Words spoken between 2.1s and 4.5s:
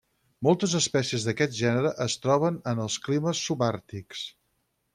troben en els climes subàrtics.